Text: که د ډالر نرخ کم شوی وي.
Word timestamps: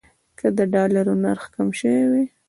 که 0.39 0.47
د 0.57 0.59
ډالر 0.73 1.05
نرخ 1.23 1.43
کم 1.53 1.67
شوی 1.79 2.03
وي. 2.11 2.23